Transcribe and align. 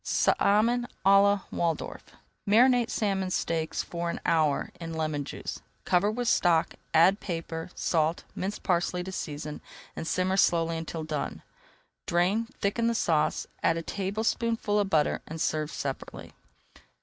SALMON 0.03 0.87
À 1.05 1.21
LA 1.21 1.41
WALDORF 1.51 2.01
Marinate 2.49 2.89
salmon 2.89 3.29
steaks 3.29 3.83
for 3.83 4.09
an 4.09 4.19
hour 4.25 4.71
in 4.79 4.93
[Page 4.93 4.95
284] 4.95 4.99
lemon 4.99 5.25
juice. 5.25 5.61
Cover 5.85 6.09
with 6.09 6.27
stock, 6.27 6.73
add 6.91 7.19
pepper, 7.19 7.69
salt 7.75 8.23
and 8.33 8.37
minced 8.37 8.63
parsley 8.63 9.03
to 9.03 9.11
season, 9.11 9.61
and 9.95 10.07
simmer 10.07 10.37
slowly 10.37 10.75
until 10.77 11.03
done. 11.03 11.43
Drain, 12.07 12.47
thicken 12.61 12.87
the 12.87 12.95
sauce, 12.95 13.45
add 13.61 13.77
a 13.77 13.83
tablespoonful 13.83 14.79
of 14.79 14.89
butter, 14.89 15.21
and 15.27 15.39
serve 15.39 15.69
separately. 15.71 16.33